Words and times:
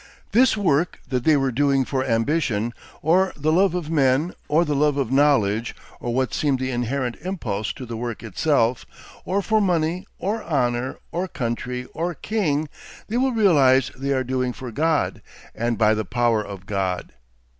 This 0.31 0.57
work 0.57 0.99
that 1.09 1.25
they 1.25 1.37
were 1.37 1.51
doing 1.51 1.85
for 1.85 2.03
ambition, 2.03 2.73
or 3.03 3.31
the 3.37 3.51
love 3.51 3.75
of 3.75 3.91
men 3.91 4.33
or 4.47 4.65
the 4.65 4.73
love 4.73 4.97
of 4.97 5.11
knowledge 5.11 5.75
or 5.99 6.11
what 6.11 6.33
seemed 6.33 6.57
the 6.57 6.71
inherent 6.71 7.17
impulse 7.21 7.71
to 7.73 7.85
the 7.85 7.95
work 7.95 8.23
itself, 8.23 8.83
or 9.25 9.43
for 9.43 9.61
money 9.61 10.07
or 10.17 10.43
honour 10.43 10.97
or 11.11 11.27
country 11.27 11.85
or 11.93 12.15
king, 12.15 12.67
they 13.09 13.17
will 13.17 13.31
realise 13.33 13.91
they 13.95 14.09
are 14.11 14.23
doing 14.23 14.53
for 14.53 14.71
God 14.71 15.21
and 15.53 15.77
by 15.77 15.93
the 15.93 16.03
power 16.03 16.43
of 16.43 16.65
God. 16.65 17.13